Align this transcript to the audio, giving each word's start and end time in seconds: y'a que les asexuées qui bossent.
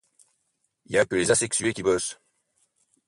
y'a 0.87 1.05
que 1.05 1.13
les 1.15 1.29
asexuées 1.29 1.73
qui 1.75 1.83
bossent. 1.83 2.17